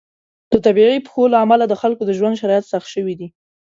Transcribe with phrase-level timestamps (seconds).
[0.51, 3.27] د طبیعي پیښو له امله د خلکو د ژوند شرایط سخت شوي دي.